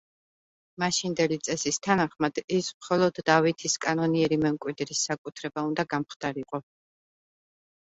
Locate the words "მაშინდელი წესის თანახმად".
0.83-2.39